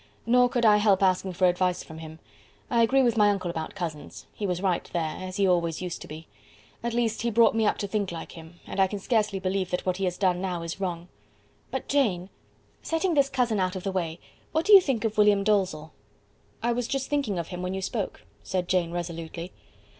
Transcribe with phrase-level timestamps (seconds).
[0.25, 2.17] Nor could I help asking for advice from him.
[2.71, 4.25] I agree with my uncle about cousins.
[4.33, 6.27] He was right there, as he always used to be.
[6.81, 9.69] At least, he brought me up to think like him, and I can scarcely believe
[9.69, 11.07] that what he has now done is wrong."
[11.69, 12.31] "But, Jane,
[12.81, 14.19] setting this cousin out of the way,
[14.53, 15.91] what do you think of William Dalzell?"
[16.63, 19.51] "I was just thinking of him when you spoke," said Jane, resolutely.